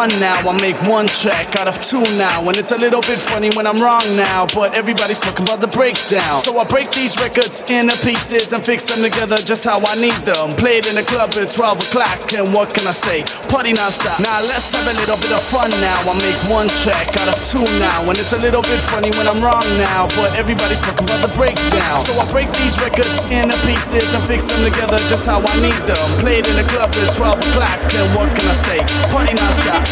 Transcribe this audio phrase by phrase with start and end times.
[0.00, 0.40] fun now.
[0.48, 3.66] I make one track out of two now, and it's a little bit funny when
[3.66, 4.46] I'm wrong now.
[4.48, 8.88] But everybody's talking about the breakdown, so I break these records into pieces and fix
[8.88, 10.56] them together just how I need them.
[10.56, 13.28] Played in the club at 12 o'clock, and what can I say?
[13.52, 14.16] Party non-stop.
[14.24, 16.00] Now let's have a little bit of fun now.
[16.08, 19.28] I make one track out of two now, and it's a little bit funny when
[19.28, 20.08] I'm wrong now.
[20.16, 24.48] But everybody's talking about the breakdown, so I break these records into pieces and fix
[24.48, 26.06] them together just how I need them.
[26.24, 28.78] Played in the club at 12 o'clock, and what can I say?
[29.12, 29.89] Party non-stop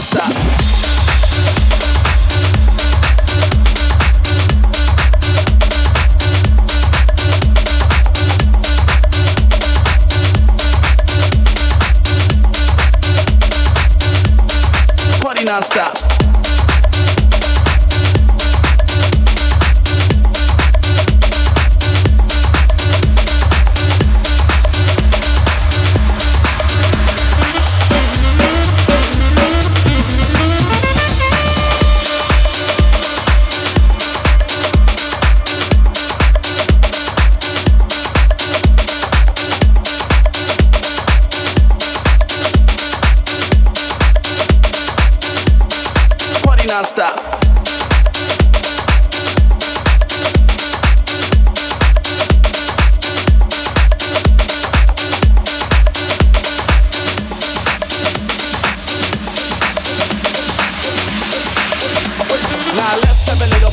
[0.00, 0.37] stop.
[15.58, 16.17] Non-stop.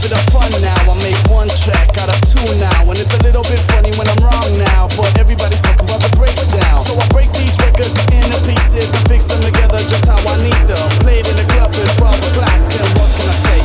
[0.06, 0.78] Bit of fun now.
[0.86, 4.06] I make one track out of two now, and it's a little bit funny when
[4.06, 4.86] I'm wrong now.
[4.94, 9.26] But everybody's talking about the breakdown, so I break these records into pieces and fix
[9.26, 10.86] them together just how I need them.
[11.02, 13.64] Played in the club at 12 o'clock, and what can I say?